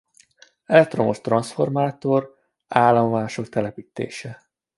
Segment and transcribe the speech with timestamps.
[0.65, 2.35] Elektromos transzformátor
[2.67, 4.49] állomások telepítése.